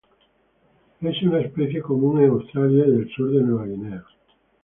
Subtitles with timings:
[1.01, 4.03] Es una especie común en Australia y el sur de Nueva Guinea.